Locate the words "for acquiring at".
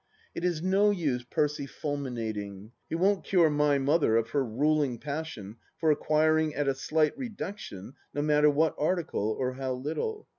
5.77-6.67